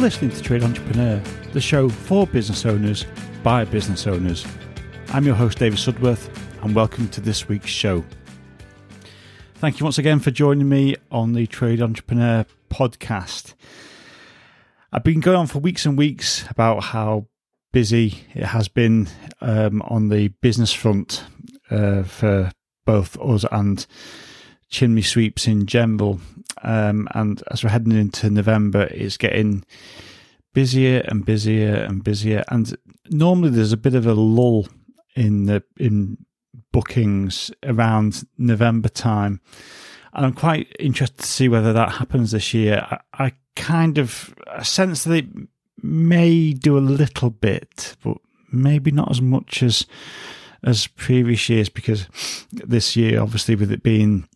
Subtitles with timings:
[0.00, 3.04] listening to Trade Entrepreneur, the show for business owners
[3.42, 4.46] by business owners.
[5.08, 8.02] I'm your host, David Sudworth, and welcome to this week's show.
[9.56, 13.52] Thank you once again for joining me on the Trade Entrepreneur podcast.
[14.90, 17.26] I've been going on for weeks and weeks about how
[17.70, 19.06] busy it has been
[19.42, 21.24] um, on the business front
[21.70, 22.52] uh, for
[22.86, 23.86] both us and
[24.70, 26.20] chimney sweeps in general.
[26.62, 29.64] Um, and as we're heading into November, it's getting
[30.52, 32.44] busier and busier and busier.
[32.48, 32.76] And
[33.10, 34.68] normally there's a bit of a lull
[35.14, 36.18] in the in
[36.72, 39.40] bookings around November time.
[40.12, 42.86] And I'm quite interested to see whether that happens this year.
[42.90, 45.26] I, I kind of sense that it
[45.82, 48.18] may do a little bit, but
[48.52, 49.86] maybe not as much as
[50.62, 52.06] as previous years because
[52.52, 54.28] this year, obviously, with it being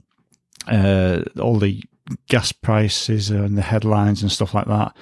[0.69, 1.83] uh, all the
[2.29, 4.97] gas prices and the headlines and stuff like that,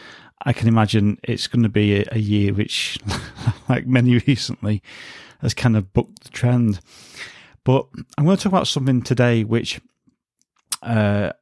[0.44, 2.98] I can imagine it's going to be a, a year which,
[3.68, 4.82] like many recently,
[5.40, 6.80] has kind of booked the trend.
[7.64, 7.86] But
[8.18, 9.80] I'm going to talk about something today which
[10.82, 11.32] uh,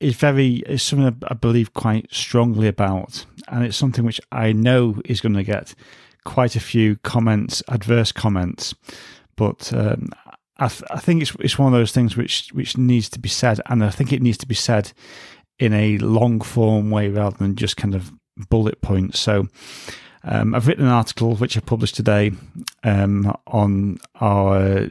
[0.00, 5.00] is very is something I believe quite strongly about, and it's something which I know
[5.04, 5.74] is going to get
[6.24, 8.74] quite a few comments, adverse comments.
[9.36, 10.10] But um,
[10.58, 13.28] I, th- I think it's it's one of those things which which needs to be
[13.28, 14.92] said, and I think it needs to be said
[15.58, 18.12] in a long form way rather than just kind of
[18.48, 19.18] bullet points.
[19.20, 19.48] So.
[20.24, 22.30] Um, I've written an article which I published today
[22.84, 24.88] um, on our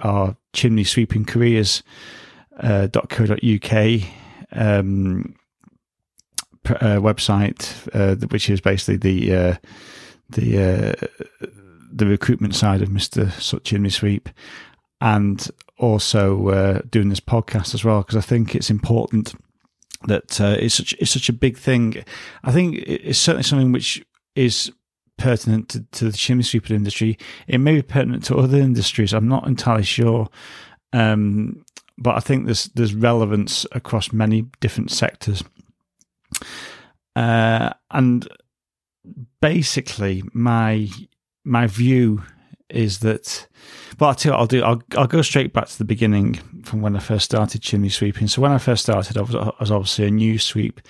[0.00, 1.84] our chimney sweeping careers
[2.58, 3.72] uh, .co.uk
[4.52, 5.34] um,
[6.66, 9.56] uh, website, uh, which is basically the uh,
[10.30, 10.96] the
[11.42, 11.46] uh,
[11.92, 13.30] the recruitment side of Mister
[13.64, 14.28] Chimney Sweep,
[15.00, 15.48] and
[15.78, 19.34] also uh, doing this podcast as well because I think it's important
[20.06, 22.04] that uh, it's such it's such a big thing.
[22.44, 24.04] I think it's certainly something which
[24.34, 24.72] is
[25.18, 27.18] pertinent to, to the chimney sweeper industry.
[27.46, 29.12] It may be pertinent to other industries.
[29.12, 30.28] I'm not entirely sure.
[30.92, 31.64] Um,
[31.98, 35.44] but I think there's there's relevance across many different sectors.
[37.14, 38.26] Uh, and
[39.40, 40.88] basically, my
[41.44, 42.22] my view
[42.68, 43.46] is that.
[43.98, 44.62] Well, I'll I'll do.
[44.62, 48.26] I'll I'll go straight back to the beginning from when I first started chimney sweeping.
[48.26, 50.80] So when I first started, I was, I was obviously a new sweep,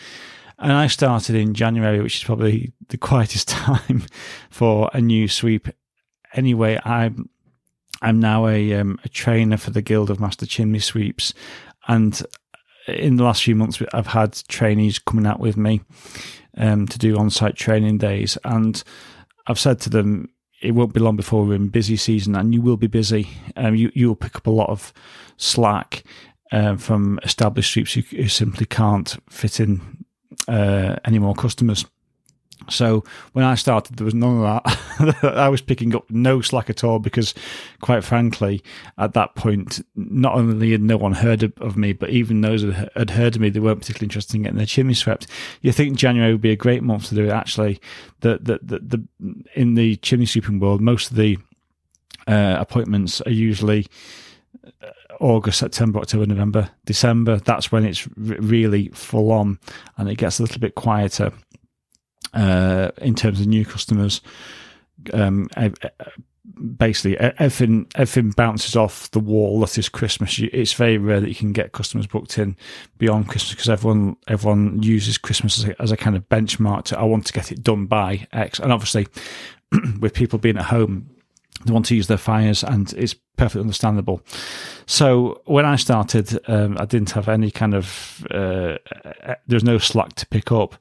[0.59, 4.05] and I started in January, which is probably the quietest time
[4.51, 5.69] for a new sweep.
[6.35, 7.29] Anyway, I'm
[8.01, 11.35] I'm now a, um, a trainer for the Guild of Master Chimney Sweeps,
[11.89, 12.23] and
[12.89, 15.83] in the last few months, I've had trainees coming out with me
[16.57, 18.83] um, to do on-site training days, and
[19.47, 20.29] I've said to them,
[20.63, 23.29] it won't be long before we're in busy season, and you will be busy.
[23.57, 24.93] Um, you you will pick up a lot of
[25.37, 26.05] slack
[26.53, 30.05] um, from established sweeps who, who, simply can't fit in
[30.49, 31.85] uh, any more customers.
[32.71, 35.25] So when I started, there was none of that.
[35.37, 37.35] I was picking up no slack at all because,
[37.81, 38.63] quite frankly,
[38.99, 42.93] at that point, not only had no one heard of me, but even those that
[42.97, 45.27] had heard of me, they weren't particularly interested in getting their chimney swept.
[45.61, 47.31] You think January would be a great month to do it?
[47.31, 47.81] Actually,
[48.21, 51.39] the the the, the in the chimney sweeping world, most of the
[52.27, 53.87] uh, appointments are usually
[54.65, 54.91] uh,
[55.21, 57.39] August, September, October, November, December.
[57.39, 59.59] That's when it's really full on,
[59.97, 61.33] and it gets a little bit quieter
[62.33, 64.21] uh, in terms of new customers.
[65.13, 65.49] Um,
[66.77, 70.39] basically, everything everything bounces off the wall that is Christmas.
[70.39, 72.57] It's very rare that you can get customers booked in
[72.99, 76.85] beyond Christmas because everyone everyone uses Christmas as a, as a kind of benchmark.
[76.85, 79.07] To I want to get it done by X, and obviously,
[80.01, 81.11] with people being at home,
[81.65, 84.23] they want to use their fires, and it's perfectly understandable.
[84.87, 88.79] So when I started, um, I didn't have any kind of uh,
[89.47, 90.77] there's no slack to pick up,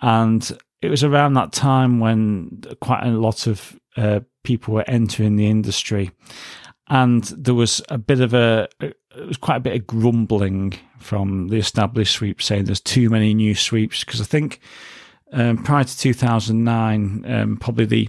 [0.00, 5.36] and it was around that time when quite a lot of uh, people were entering
[5.36, 6.10] the industry,
[6.88, 8.96] and there was a bit of a it
[9.26, 13.54] was quite a bit of grumbling from the established sweeps saying there's too many new
[13.54, 14.04] sweeps.
[14.04, 14.60] Because I think
[15.32, 18.08] um, prior to 2009, um, probably the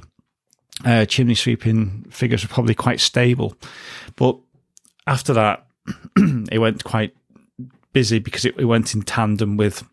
[0.86, 3.56] uh, chimney sweeping figures were probably quite stable,
[4.16, 4.38] but
[5.08, 5.66] after that,
[6.52, 7.14] it went quite
[7.94, 9.84] busy because it, it went in tandem with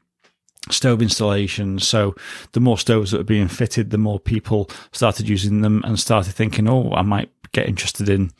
[0.70, 1.87] stove installations.
[1.87, 2.15] So
[2.53, 6.35] the more stoves that were being fitted, the more people started using them and started
[6.35, 8.31] thinking, oh, I might get interested in,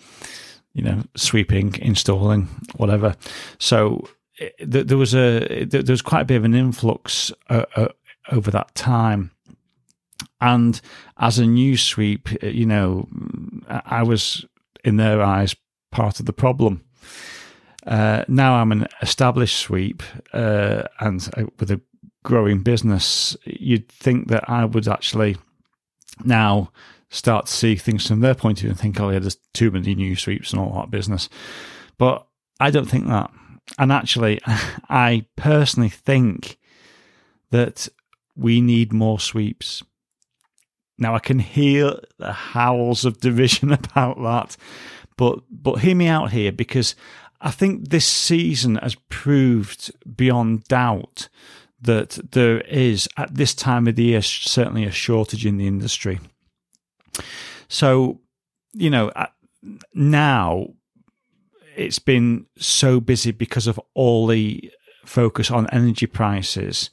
[0.73, 3.15] you know, sweeping, installing, whatever.
[3.59, 7.89] So it, there was a there was quite a bit of an influx uh, uh,
[8.31, 9.31] over that time.
[10.41, 10.81] And
[11.19, 13.09] as a new sweep, you know,
[13.69, 14.45] I was
[14.85, 15.57] in their eyes
[15.91, 16.85] part of the problem.
[17.87, 20.03] Uh, now I'm an established sweep
[20.33, 21.81] uh, and uh, with a
[22.25, 25.37] growing business, you'd think that I would actually
[26.25, 26.70] now
[27.11, 29.70] start to see things from their point of view and think, oh, yeah, there's too
[29.70, 31.29] many new sweeps and all that business.
[31.97, 32.26] But
[32.61, 33.31] I don't think that.
[33.79, 34.41] And actually,
[34.88, 36.59] I personally think
[37.50, 37.88] that
[38.37, 39.82] we need more sweeps.
[40.99, 44.56] Now I can hear the howls of derision about that,
[45.17, 46.94] but but hear me out here because
[47.41, 51.29] I think this season has proved beyond doubt
[51.81, 56.19] that there is at this time of the year certainly a shortage in the industry.
[57.69, 58.21] So,
[58.73, 59.13] you know,
[59.95, 60.69] now
[61.77, 64.73] it's been so busy because of all the
[65.05, 66.91] focus on energy prices,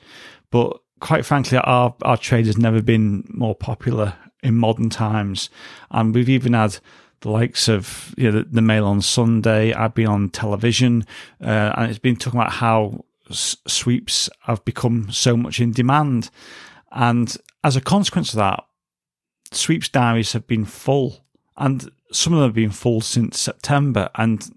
[0.52, 5.50] but quite frankly, our our trade has never been more popular in modern times,
[5.92, 6.78] and we've even had
[7.22, 9.74] the likes of you know, the, the, Mail on Sunday.
[9.74, 11.06] I've been on television,
[11.42, 16.30] uh, and it's been talking about how s- sweeps have become so much in demand,
[16.92, 18.64] and as a consequence of that,
[19.52, 21.26] sweeps diaries have been full,
[21.58, 24.50] and some of them have been full since September, and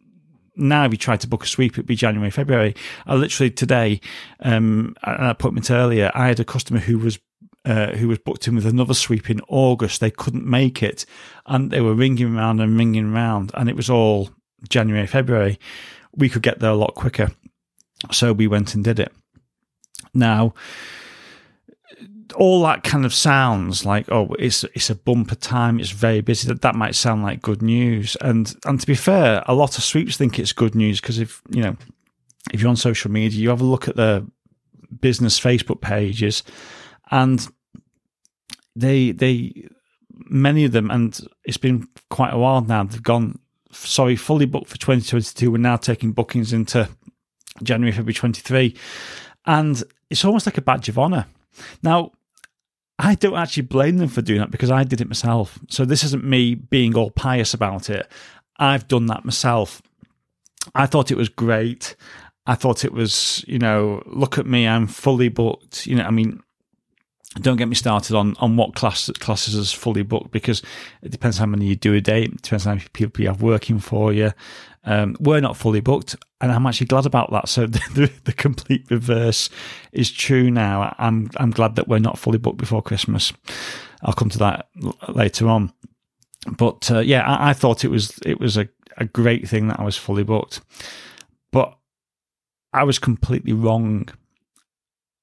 [0.56, 2.74] now if you try to book a sweep, it'd be January, February.
[3.06, 4.00] I literally today,
[4.40, 7.18] um, an appointment earlier, I had a customer who was
[7.64, 10.00] uh, who was booked in with another sweep in August.
[10.00, 11.04] They couldn't make it,
[11.46, 14.30] and they were ringing around and ringing around, and it was all
[14.68, 15.58] January, February.
[16.16, 17.30] We could get there a lot quicker,
[18.10, 19.12] so we went and did it.
[20.14, 20.54] Now,
[22.34, 26.48] all that kind of sounds like oh it's it's a bumper time it's very busy.
[26.48, 28.16] That that might sound like good news.
[28.20, 31.42] And and to be fair a lot of sweeps think it's good news because if
[31.50, 31.76] you know
[32.52, 34.26] if you're on social media you have a look at the
[35.00, 36.42] business facebook pages
[37.10, 37.48] and
[38.74, 39.68] they they
[40.10, 43.38] many of them and it's been quite a while now they've gone
[43.70, 46.88] sorry fully booked for 2022 we're now taking bookings into
[47.62, 48.74] january february 23
[49.46, 51.26] and it's almost like a badge of honor
[51.82, 52.12] now
[52.98, 55.58] I don't actually blame them for doing that because I did it myself.
[55.68, 58.10] So this isn't me being all pious about it.
[58.58, 59.80] I've done that myself.
[60.74, 61.94] I thought it was great.
[62.46, 65.86] I thought it was, you know, look at me, I'm fully booked.
[65.86, 66.40] You know, I mean,
[67.34, 70.62] don't get me started on on what class classes is fully booked because
[71.02, 72.24] it depends how many you do a day.
[72.24, 74.32] It depends how many people you have working for you.
[74.84, 77.48] Um, we're not fully booked, and I'm actually glad about that.
[77.48, 79.50] So the, the, the, complete reverse
[79.92, 80.94] is true now.
[80.98, 83.32] I'm I'm glad that we're not fully booked before Christmas.
[84.02, 84.68] I'll come to that
[85.08, 85.72] later on.
[86.56, 89.80] But uh, yeah, I, I, thought it was it was a, a great thing that
[89.80, 90.60] I was fully booked,
[91.52, 91.76] but
[92.72, 94.08] I was completely wrong.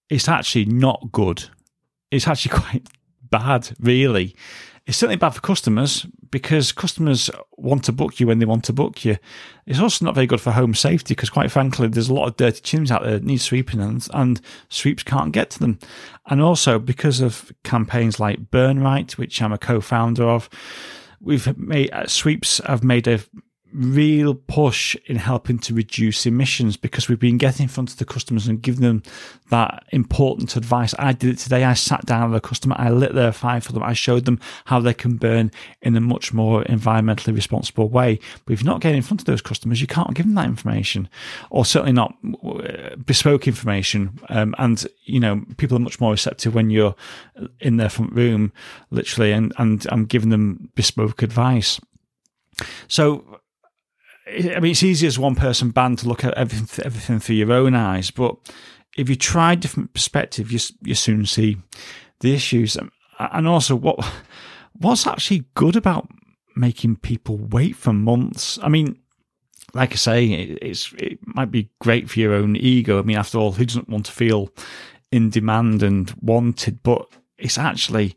[0.09, 1.45] It's actually not good
[2.15, 2.87] it's actually quite
[3.29, 4.35] bad, really.
[4.85, 8.73] It's certainly bad for customers because customers want to book you when they want to
[8.73, 9.17] book you.
[9.65, 12.37] It's also not very good for home safety because, quite frankly, there's a lot of
[12.37, 15.79] dirty chimneys out there that need sweeping and, and sweeps can't get to them.
[16.27, 20.49] And also because of campaigns like Burn Right, which I'm a co-founder of,
[21.19, 23.19] we've made uh, sweeps have made a
[23.75, 28.05] real push in helping to reduce emissions because we've been getting in front of the
[28.05, 29.03] customers and giving them
[29.49, 30.95] that important advice.
[30.97, 31.63] I did it today.
[31.63, 34.39] I sat down with a customer, I lit their fire for them, I showed them
[34.65, 35.51] how they can burn
[35.81, 38.19] in a much more environmentally responsible way.
[38.45, 40.45] But if you're not getting in front of those customers, you can't give them that
[40.45, 41.09] information,
[41.49, 44.19] or certainly not uh, bespoke information.
[44.29, 46.95] Um, and you know, people are much more receptive when you're
[47.59, 48.53] in their front room,
[48.89, 51.79] literally, and and I'm giving them bespoke advice.
[52.87, 53.41] So
[54.27, 57.51] I mean, it's easy as one person band to look at everything, everything through your
[57.51, 58.35] own eyes, but
[58.95, 61.57] if you try different perspective, you you soon see
[62.21, 62.77] the issues,
[63.19, 64.03] and also what
[64.73, 66.09] what's actually good about
[66.55, 68.57] making people wait for months.
[68.63, 68.97] I mean,
[69.73, 72.99] like I say, it, it's it might be great for your own ego.
[72.99, 74.49] I mean, after all, who doesn't want to feel
[75.11, 76.81] in demand and wanted?
[76.81, 78.15] But it's actually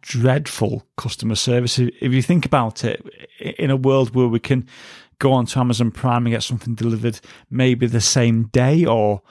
[0.00, 3.04] dreadful customer service if you think about it.
[3.58, 4.66] In a world where we can
[5.24, 9.22] go onto Amazon Prime and get something delivered maybe the same day or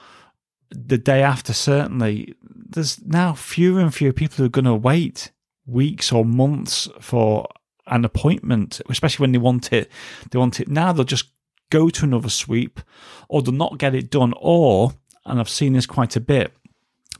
[0.70, 5.30] the day after, certainly, there's now fewer and fewer people who are going to wait
[5.66, 7.46] weeks or months for
[7.86, 9.88] an appointment, especially when they want it.
[10.30, 10.92] They want it now.
[10.92, 11.30] They'll just
[11.70, 12.80] go to another sweep,
[13.28, 16.52] or they'll not get it done, or and I've seen this quite a bit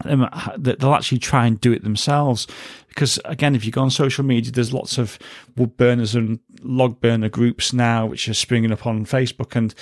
[0.05, 0.29] um,
[0.59, 2.47] they'll actually try and do it themselves.
[2.89, 5.19] Because again, if you go on social media, there's lots of
[5.57, 9.75] wood burners and log burner groups now which are springing up on Facebook, and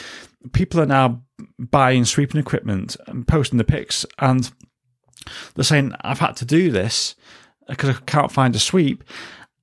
[0.53, 1.23] people are now
[1.59, 4.51] buying sweeping equipment and posting the pics, and
[5.55, 7.15] they're saying, "I've had to do this
[7.69, 9.05] because I can't find a sweep,"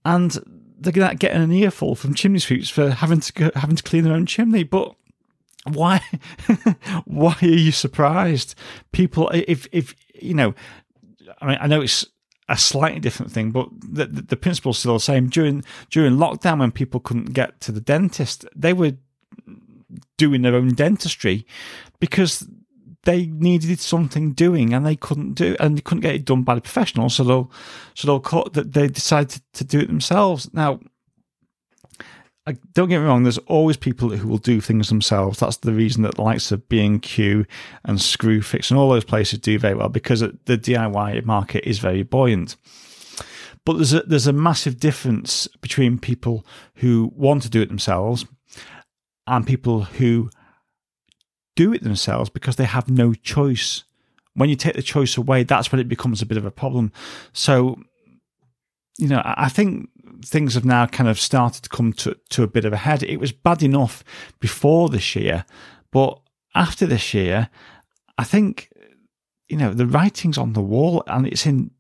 [0.05, 0.37] and
[0.79, 4.13] they're getting an earful from chimney sweeps for having to go, having to clean their
[4.13, 4.95] own chimney, but
[5.65, 6.01] why
[7.05, 8.55] why are you surprised?
[8.91, 10.53] People if if you know,
[11.41, 12.05] I mean, I know it's
[12.49, 15.29] a slightly different thing, but the, the, the principle's still the same.
[15.29, 18.93] During during lockdown, when people couldn't get to the dentist, they were
[20.17, 21.45] doing their own dentistry
[21.99, 22.47] because
[23.03, 26.53] they needed something doing and they couldn't do and they couldn't get it done by
[26.53, 27.51] the professionals so they'll
[27.95, 30.79] so they'll that they decided to, to do it themselves now
[32.73, 36.03] Don't get me wrong there's always people who will do things themselves that's the reason
[36.03, 37.45] that the likes of B&Q
[37.85, 42.03] and Screwfix and all those places do very well because the DIY market is very
[42.03, 42.55] buoyant
[43.65, 48.25] but there's a there's a massive difference between people who want to do it themselves
[49.27, 50.29] and people who
[51.55, 53.83] do it themselves because they have no choice.
[54.33, 56.91] When you take the choice away, that's when it becomes a bit of a problem.
[57.33, 57.79] So,
[58.97, 59.89] you know, I think
[60.23, 63.03] things have now kind of started to come to, to a bit of a head.
[63.03, 64.03] It was bad enough
[64.39, 65.45] before this year,
[65.91, 66.19] but
[66.55, 67.49] after this year,
[68.17, 68.71] I think,
[69.47, 71.71] you know, the writing's on the wall and it's in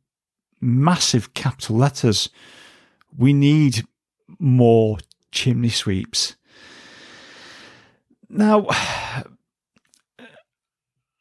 [0.61, 2.29] massive capital letters.
[3.17, 3.85] We need
[4.39, 4.97] more
[5.31, 6.35] chimney sweeps.
[8.29, 8.67] Now,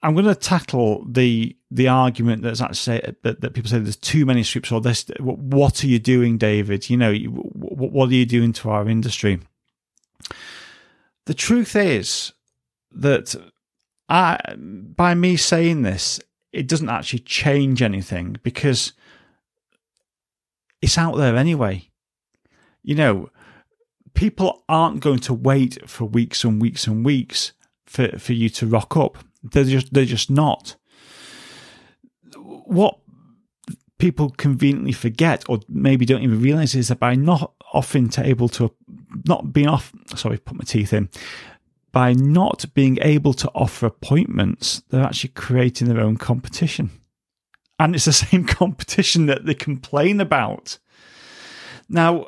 [0.02, 4.25] I'm going to tackle the the argument that's actually that, that people say there's too
[4.25, 5.04] many scripts or this.
[5.20, 6.88] What are you doing, David?
[6.88, 9.40] You know, what are you doing to our industry?
[11.26, 12.32] The truth is
[12.92, 13.34] that
[14.08, 16.20] I, by me saying this,
[16.52, 18.94] it doesn't actually change anything because
[20.80, 21.90] it's out there anyway.
[22.82, 23.30] You know,
[24.14, 27.52] people aren't going to wait for weeks and weeks and weeks
[27.84, 29.18] for, for you to rock up.
[29.42, 30.76] They're just they're just not.
[32.68, 32.98] What
[33.98, 38.70] people conveniently forget or maybe don't even realize is that by not often able to
[39.26, 41.08] not being off sorry put my teeth in
[41.92, 46.90] by not being able to offer appointments they're actually creating their own competition.
[47.80, 50.78] And it's the same competition that they complain about.
[51.88, 52.26] Now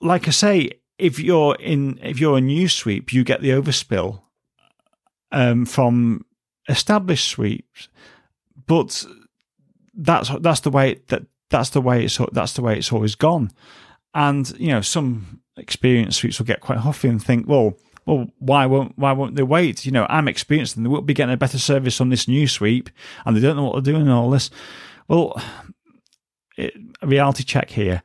[0.00, 4.20] like i say if you're in if you're a new sweep you get the overspill
[5.32, 6.24] um, from
[6.68, 7.88] established sweeps,
[8.66, 9.04] but
[9.94, 13.50] that's that's the way that that's the way it's that's the way it's always gone.
[14.14, 18.66] And you know, some experienced sweeps will get quite huffy and think, well, well, why
[18.66, 19.84] won't why won't they wait?
[19.84, 22.46] You know, I'm experienced and they will be getting a better service on this new
[22.46, 22.90] sweep,
[23.24, 24.50] and they don't know what they're doing and all this.
[25.08, 25.40] Well,
[26.56, 28.02] it, reality check here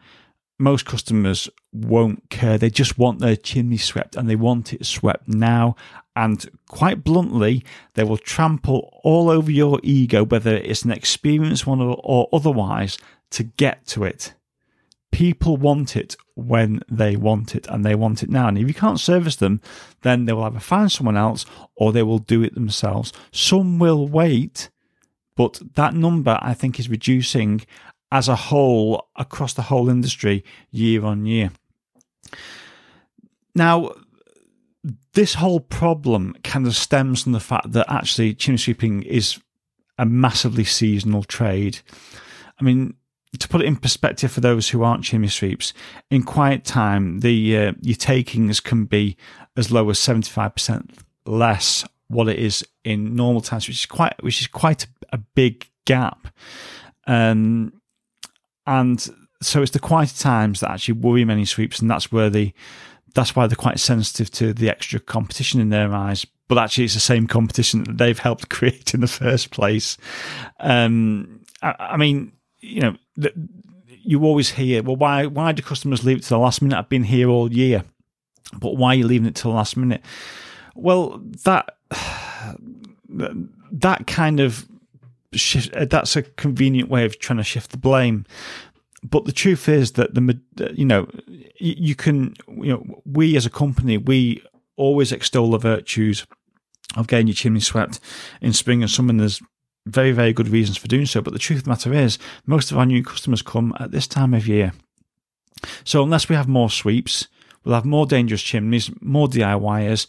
[0.62, 2.58] most customers won't care.
[2.58, 5.76] They just want their chimney swept and they want it swept now.
[6.16, 7.64] And quite bluntly,
[7.94, 12.98] they will trample all over your ego, whether it's an experienced one or, otherwise,
[13.32, 14.34] to get to it.
[15.12, 18.48] People want it when they want it and they want it now.
[18.48, 19.62] And if you can't service them,
[20.02, 23.14] then they will either find someone else or they will do it themselves.
[23.32, 24.70] Some will wait,
[25.36, 27.62] but that number I think is reducing
[28.12, 31.52] as a whole across the whole industry year on year.
[33.56, 33.92] Now,
[35.14, 39.40] this whole problem kind of stems from the fact that actually chimney sweeping is
[39.98, 41.80] a massively seasonal trade.
[42.60, 42.96] I mean,
[43.38, 45.74] to put it in perspective for those who aren't chimney sweeps,
[46.10, 49.18] in quiet time, the uh, your takings can be
[49.56, 53.86] as low as seventy five percent less what it is in normal times, which is
[53.86, 56.28] quite which is quite a, a big gap.
[57.08, 57.74] Um,
[58.66, 59.08] and
[59.42, 62.54] so it's the quieter times that actually worry many sweeps, and that's where the
[63.14, 66.26] that's why they're quite sensitive to the extra competition in their eyes.
[66.48, 69.98] But actually, it's the same competition that they've helped create in the first place.
[70.60, 73.34] Um, I, I, mean, you know, the,
[73.88, 76.78] you always hear, well, why why do customers leave it to the last minute?
[76.78, 77.84] I've been here all year,
[78.58, 80.02] but why are you leaving it to the last minute?
[80.76, 81.78] Well, that
[83.10, 84.68] that kind of
[85.34, 88.26] shift, that's a convenient way of trying to shift the blame.
[89.04, 90.40] But the truth is that the
[90.74, 91.08] you know
[91.60, 94.44] you can you know we as a company we
[94.78, 96.26] always extol the virtues
[96.96, 98.00] of getting your chimney swept
[98.42, 99.14] in spring and summer.
[99.14, 99.42] There's
[99.88, 101.22] very very good reasons for doing so.
[101.22, 104.08] But the truth of the matter is, most of our new customers come at this
[104.08, 104.74] time of year.
[105.84, 107.28] So unless we have more sweeps,
[107.64, 110.08] we'll have more dangerous chimneys, more DIYers,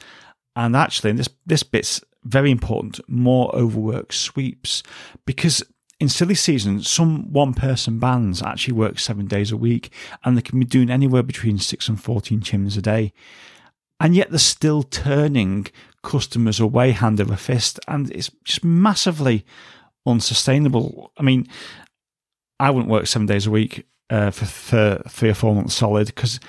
[0.55, 4.83] and actually, and this this bit's very important, more overworked sweeps.
[5.27, 5.63] Because
[6.03, 9.93] in silly season, some one person bands actually work seven days a week
[10.25, 13.13] and they can be doing anywhere between six and 14 chimneys a day.
[14.01, 15.69] And yet they're still turning
[16.03, 17.79] customers away hand over fist.
[17.87, 19.47] And it's just massively
[20.05, 21.13] unsustainable.
[21.19, 21.47] I mean,
[22.59, 26.09] I wouldn't work seven days a week uh, for, for three or four months solid
[26.09, 26.41] because,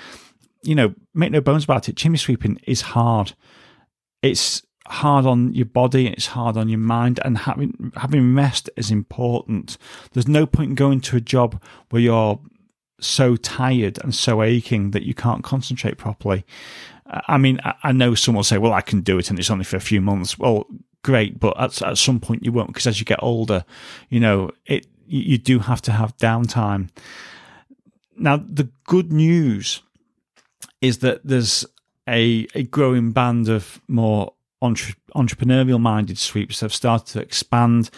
[0.64, 3.34] you know, make no bones about it, chimney sweeping is hard.
[4.20, 8.90] It's hard on your body, it's hard on your mind, and having having rest is
[8.90, 9.78] important.
[10.12, 12.40] There's no point in going to a job where you're
[13.00, 16.44] so tired and so aching that you can't concentrate properly.
[17.06, 19.64] I mean, I know someone will say, "Well, I can do it, and it's only
[19.64, 20.66] for a few months." Well,
[21.02, 23.64] great, but at, at some point you won't, because as you get older,
[24.08, 26.88] you know, it you do have to have downtime.
[28.16, 29.82] Now, the good news
[30.80, 31.66] is that there's
[32.08, 34.33] a, a growing band of more
[34.64, 37.90] entre- entrepreneurial minded sweeps have started to expand,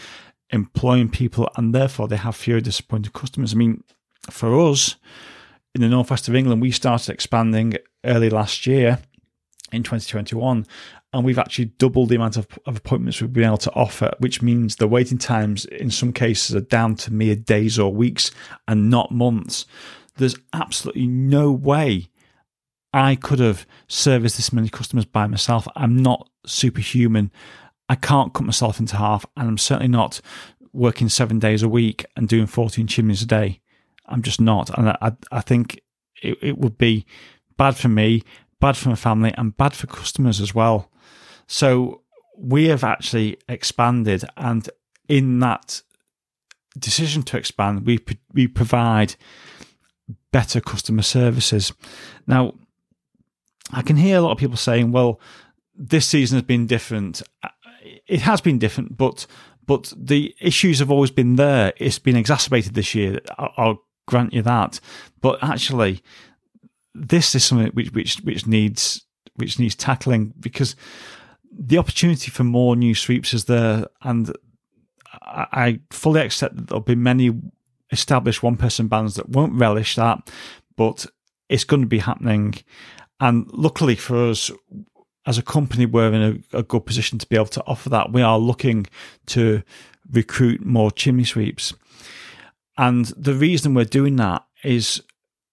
[0.51, 3.53] employing people, and therefore they have fewer disappointed customers.
[3.53, 3.83] I mean,
[4.31, 4.97] for us
[5.75, 8.99] in the northwest of England, we started expanding early last year
[9.73, 10.67] in 2021
[11.13, 14.43] and we've actually doubled the amount of, of, appointments we've been able to offer, which
[14.43, 18.31] means the waiting times in some cases are down to mere days or weeks
[18.69, 19.65] and not months.
[20.17, 22.09] There's absolutely no way
[22.93, 25.69] I could have serviced this many customers by myself.
[25.77, 27.31] I'm not superhuman.
[27.89, 30.21] I can't cut myself into half, and I'm certainly not
[30.73, 33.61] working seven days a week and doing 14 chimneys a day.
[34.07, 34.77] I'm just not.
[34.77, 35.81] And I, I think
[36.23, 37.07] it, it would be
[37.57, 38.23] bad for me,
[38.61, 40.91] bad for my family, and bad for customers as well.
[41.47, 42.03] So
[42.37, 44.69] we have actually expanded, and
[45.09, 45.83] in that
[46.79, 47.99] decision to expand, we
[48.33, 49.17] we provide
[50.33, 51.73] better customer services.
[52.27, 52.55] Now,
[53.73, 55.21] I can hear a lot of people saying, well,
[55.75, 57.23] this season has been different.
[57.43, 57.49] Uh,
[58.07, 59.27] it has been different, but
[59.67, 61.73] but the issues have always been there.
[61.77, 63.21] It's been exacerbated this year.
[63.37, 64.81] I'll, I'll grant you that.
[65.21, 66.03] But actually,
[66.95, 69.05] this is something which which which needs
[69.35, 70.77] which needs tackling because
[71.53, 74.33] the opportunity for more new sweeps is there, and
[75.23, 77.33] I fully accept that there'll be many
[77.91, 80.31] established one person bands that won't relish that,
[80.77, 81.07] but
[81.49, 82.55] it's going to be happening.
[83.21, 84.51] And luckily for us,
[85.27, 88.13] as a company, we're in a, a, good position to be able to offer that.
[88.13, 88.87] We are looking
[89.27, 89.63] to
[90.11, 91.75] recruit more chimney sweeps.
[92.79, 95.03] And the reason we're doing that is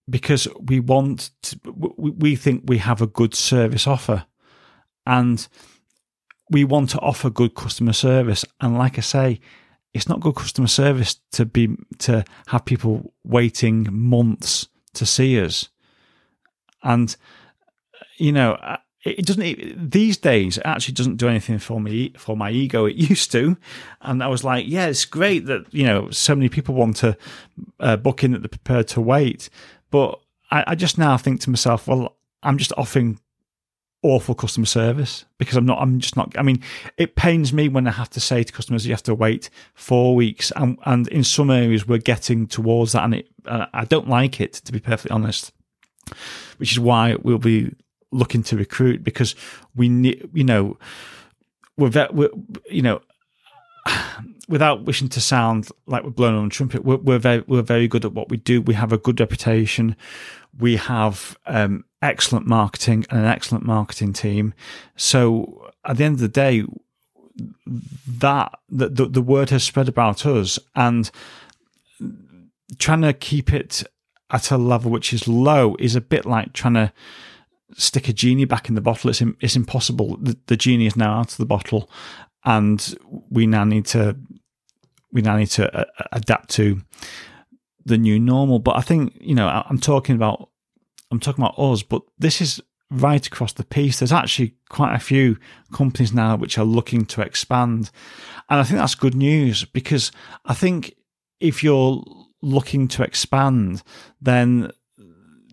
[0.10, 1.60] because we want to,
[1.98, 4.26] we think we have a good service offer
[5.06, 5.48] and
[6.50, 8.44] we want to offer good customer service.
[8.60, 9.40] And like I say,
[9.94, 15.70] it's not good customer service to be to have people waiting months to see us.
[16.84, 17.16] And
[18.18, 22.14] you know, uh, it doesn't it, these days it actually doesn't do anything for me
[22.18, 22.86] for my ego.
[22.86, 23.58] It used to.
[24.02, 27.18] And i was like yeah it's great that you know so many people want to
[27.80, 29.50] uh, book in that they're prepared to wait.
[29.92, 30.20] But
[30.52, 33.20] I, I just now think to myself well i'm just offering
[34.04, 36.62] awful customer service because i'm not i'm just not i mean
[36.98, 40.14] it pains me when i have to say to customers you have to wait four
[40.14, 40.52] weeks.
[40.58, 43.04] And, and in some areas we're getting towards that.
[43.04, 45.52] And it, uh, i don't like it to be perfectly honest
[46.58, 47.74] which is why we'll be
[48.14, 49.36] looking to recruit because
[49.76, 50.78] we need, you know,
[51.78, 52.30] we're, ve- we're
[52.70, 53.02] you know,
[54.48, 58.06] without wishing to sound like we're blowing on trumpet, we're, we're, very we're very good
[58.06, 58.62] at what we do.
[58.62, 59.96] We have a good reputation.
[60.58, 64.54] We have um, excellent marketing and an excellent marketing team.
[64.96, 66.66] So at the end of the day,
[68.20, 71.10] that the, the, the word has spread about us, and
[72.78, 73.84] trying to keep it
[74.32, 76.92] at a level which is low is a bit like trying to
[77.76, 79.10] stick a genie back in the bottle.
[79.10, 80.18] It's it's impossible.
[80.18, 81.90] The, the genie is now out of the bottle,
[82.46, 82.96] and
[83.30, 84.18] we now need to
[85.12, 86.82] we now need to uh, adapt to
[87.86, 88.60] the new normal.
[88.60, 90.50] But I think you know I'm talking about
[91.12, 94.00] I'm talking about us, but this is right across the piece.
[94.00, 95.38] There's actually quite a few
[95.72, 97.92] companies now which are looking to expand,
[98.50, 100.12] and I think that's good news because
[100.46, 100.96] I think
[101.40, 102.04] if you're
[102.42, 103.84] looking to expand,
[104.22, 104.72] then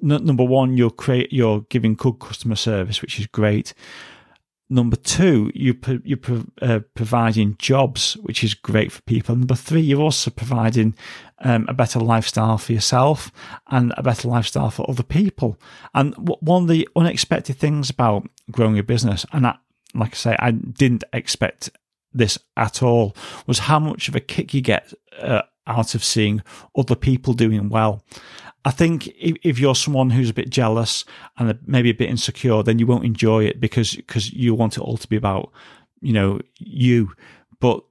[0.03, 3.75] number one, you're create you're giving good customer service, which is great.
[4.73, 9.35] Number two, you you're uh, providing jobs, which is great for people.
[9.35, 10.95] Number three, you're also providing
[11.41, 13.33] um, a better lifestyle for yourself
[13.67, 15.59] and a better lifestyle for other people.
[15.93, 19.57] And one of the unexpected things about growing a business, and I,
[19.93, 21.71] like I say, I didn't expect
[22.13, 23.17] this at all,
[23.49, 26.43] was how much of a kick you get uh, out of seeing
[26.77, 28.05] other people doing well.
[28.65, 31.05] I think if, if you're someone who's a bit jealous
[31.39, 34.81] and maybe a bit insecure, then you won't enjoy it because because you want it
[34.81, 35.51] all to be about
[36.01, 37.13] you know you.
[37.59, 37.83] But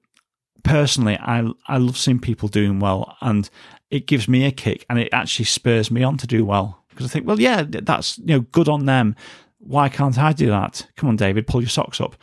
[0.64, 3.50] personally, I I love seeing people doing well, and
[3.90, 7.06] it gives me a kick, and it actually spurs me on to do well because
[7.06, 9.16] I think, well, yeah, that's you know good on them.
[9.60, 10.88] Why can't I do that?
[10.96, 12.16] Come on, David, pull your socks up.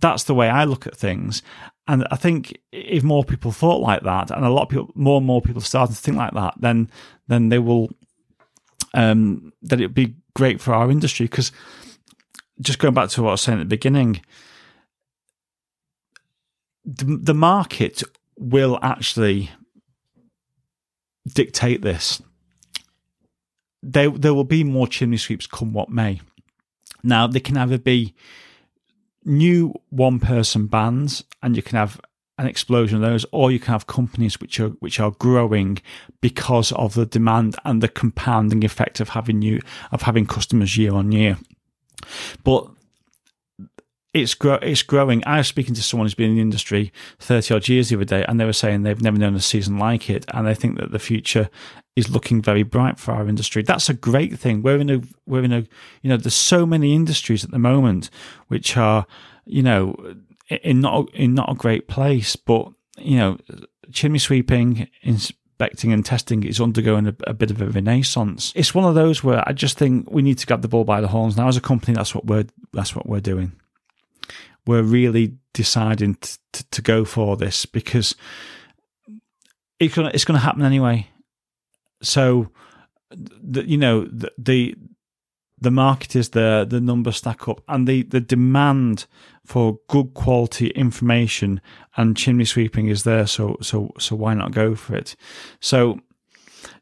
[0.00, 1.42] That's the way I look at things.
[1.86, 5.18] And I think if more people thought like that, and a lot of people, more
[5.18, 6.90] and more people started to think like that, then
[7.28, 7.90] then they will,
[8.92, 11.26] um, then it'd be great for our industry.
[11.26, 11.52] Because
[12.60, 14.20] just going back to what I was saying at the beginning,
[16.84, 18.02] the, the market
[18.36, 19.50] will actually
[21.32, 22.20] dictate this.
[23.82, 26.20] There, there will be more chimney sweeps come what may.
[27.02, 28.14] Now, they can either be
[29.24, 32.00] new one person bands, and you can have
[32.38, 35.78] an explosion of those, or you can have companies which are which are growing
[36.20, 39.60] because of the demand and the compounding effect of having new
[39.92, 41.38] of having customers year on year.
[42.42, 42.68] But
[44.14, 45.22] it's it's growing.
[45.26, 48.04] I was speaking to someone who's been in the industry thirty odd years the other
[48.04, 50.78] day, and they were saying they've never known a season like it, and they think
[50.78, 51.50] that the future
[51.96, 53.62] is looking very bright for our industry.
[53.62, 54.62] That's a great thing.
[54.62, 55.66] We're in a we're in a
[56.02, 58.08] you know there's so many industries at the moment
[58.48, 59.06] which are
[59.44, 60.16] you know
[60.48, 62.36] in not in not a great place.
[62.36, 63.38] But you know,
[63.92, 68.52] chimney sweeping, inspecting, and testing is undergoing a, a, bit of a renaissance.
[68.54, 71.00] It's one of those where I just think we need to grab the ball by
[71.00, 71.36] the horns.
[71.36, 73.52] Now, as a company, that's what we're that's what we're doing.
[74.66, 78.14] We're really deciding to, to, to go for this because
[79.78, 81.08] it's it's gonna happen anyway.
[82.02, 82.50] So,
[83.10, 84.74] the, you know, the, the
[85.60, 89.06] the market is there, the numbers stack up, and the, the demand
[89.44, 91.60] for good quality information
[91.96, 93.26] and chimney sweeping is there.
[93.26, 95.16] So so so why not go for it?
[95.60, 96.00] So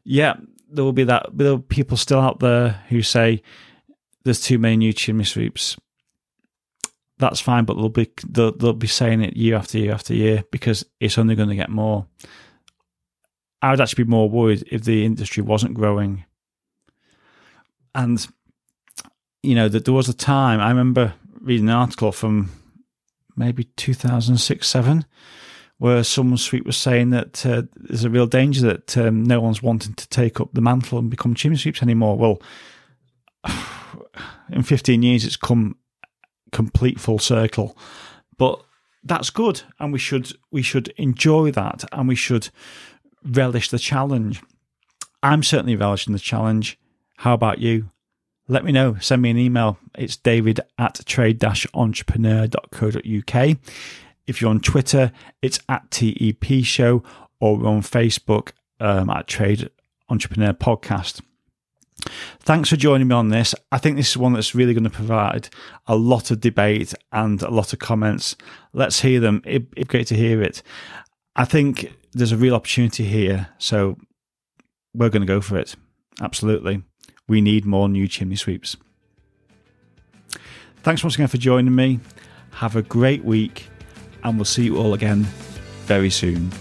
[0.03, 0.35] yeah,
[0.69, 1.29] there will be that.
[1.33, 3.41] There will people still out there who say
[4.23, 5.77] there's too many new chimney sweeps.
[7.23, 10.43] That's fine, but they'll be they'll, they'll be saying it year after year after year
[10.51, 12.05] because it's only going to get more.
[13.61, 16.25] I would actually be more worried if the industry wasn't growing.
[17.95, 18.27] And
[19.41, 22.51] you know that there was a time I remember reading an article from
[23.37, 25.05] maybe 2006 7
[25.77, 29.63] where someone sweet was saying that uh, there's a real danger that um, no one's
[29.63, 32.17] wanting to take up the mantle and become chimney sweeps anymore.
[32.17, 32.41] Well,
[34.51, 35.77] in 15 years, it's come
[36.53, 37.75] complete full circle,
[38.37, 38.63] but
[39.03, 42.49] that's good, and we should we should enjoy that, and we should
[43.25, 44.41] relish the challenge.
[45.21, 46.79] I'm certainly relishing the challenge.
[47.17, 47.89] How about you?
[48.47, 48.95] let me know.
[48.99, 49.77] Send me an email.
[49.97, 53.57] It's david at trade entrepreneur.co.uk.
[54.25, 55.11] If you're on Twitter,
[55.41, 57.03] it's at TEP Show
[57.39, 59.69] or on Facebook um, at Trade
[60.09, 61.21] Entrepreneur Podcast.
[62.39, 63.55] Thanks for joining me on this.
[63.71, 65.49] I think this is one that's really going to provide
[65.87, 68.35] a lot of debate and a lot of comments.
[68.73, 69.41] Let's hear them.
[69.45, 70.61] It, it's great to hear it.
[71.35, 73.97] I think there's a real opportunity here, so
[74.93, 75.75] we're going to go for it.
[76.21, 76.83] Absolutely.
[77.27, 78.75] We need more new chimney sweeps.
[80.83, 82.01] Thanks once again for joining me.
[82.51, 83.69] Have a great week,
[84.23, 85.25] and we'll see you all again
[85.85, 86.51] very soon.